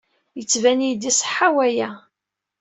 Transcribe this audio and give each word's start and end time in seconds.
Yettban-iyi-d 0.39 1.03
iṣeḥḥa 1.11 1.47
waya. 1.55 1.89